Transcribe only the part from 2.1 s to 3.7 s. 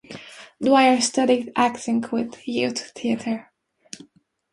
with Youth Theatre.